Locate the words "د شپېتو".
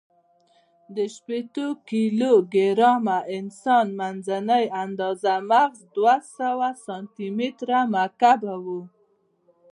0.95-1.67